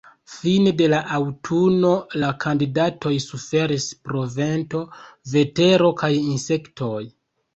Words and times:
Fine 0.35 0.71
de 0.77 0.85
la 0.93 0.99
aŭtuno 1.17 1.89
la 2.23 2.29
kandidatoj 2.45 3.11
suferis 3.27 3.85
pro 4.07 4.23
vento, 4.39 4.81
vetero 5.35 5.91
kaj 6.03 6.11
insektoj. 6.23 6.99